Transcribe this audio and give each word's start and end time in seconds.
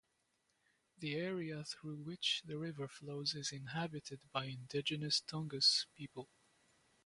The 0.97 1.13
area 1.13 1.63
through 1.63 1.97
which 1.97 2.41
the 2.43 2.57
river 2.57 2.87
flows 2.87 3.35
is 3.35 3.51
inhabited 3.51 4.19
by 4.31 4.45
indigenous 4.45 5.21
Tungus 5.21 5.85
people. 5.93 6.27